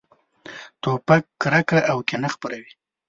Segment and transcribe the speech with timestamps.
[0.81, 2.71] توپک کرکه او کینه خپروي.